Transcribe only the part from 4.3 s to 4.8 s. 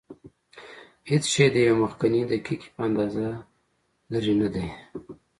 نه دی.